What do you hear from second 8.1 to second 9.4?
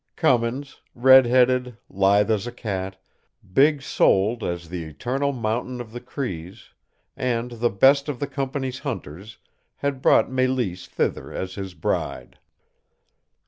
the company's hunters,